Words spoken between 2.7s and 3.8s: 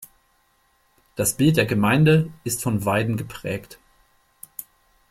Weiden geprägt.